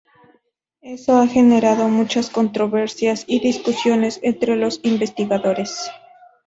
[0.81, 5.91] Eso ha generado muchas controversias y discusiones entre los investigadores.